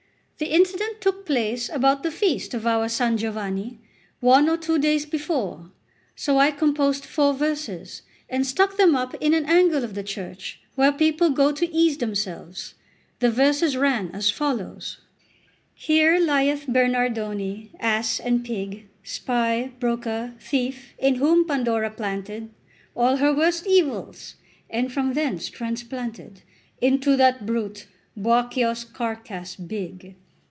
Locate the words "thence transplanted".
25.13-26.41